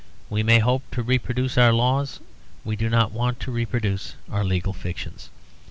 We 0.31 0.41
may 0.41 0.57
hope 0.57 0.81
to 0.93 1.03
reproduce 1.03 1.59
our 1.59 1.71
laws, 1.71 2.21
we 2.65 2.75
do 2.75 2.89
not 2.89 3.11
want 3.11 3.39
to 3.41 3.51
reproduce 3.51 4.15
our 4.31 4.43
legal 4.43 4.73
fictions. 4.73 5.29